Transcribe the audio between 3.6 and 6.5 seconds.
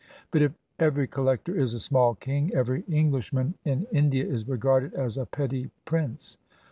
in India is regarded as a petty prince.